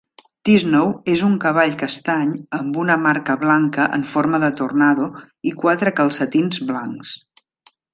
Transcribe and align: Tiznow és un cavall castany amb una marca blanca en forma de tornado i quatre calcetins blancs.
Tiznow 0.47 0.87
és 1.15 1.21
un 1.27 1.35
cavall 1.43 1.75
castany 1.81 2.33
amb 2.61 2.81
una 2.85 2.97
marca 3.03 3.37
blanca 3.45 3.87
en 4.01 4.09
forma 4.17 4.43
de 4.47 4.53
tornado 4.65 5.15
i 5.53 5.57
quatre 5.65 5.99
calcetins 6.03 6.69
blancs. 6.73 7.19